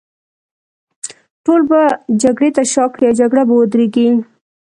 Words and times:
ټول 1.43 1.61
به 1.69 1.81
جګړې 2.21 2.49
ته 2.55 2.63
شا 2.71 2.85
کړي، 2.93 3.05
او 3.09 3.17
جګړه 3.19 3.41
به 3.47 3.53
ودرېږي. 3.57 4.07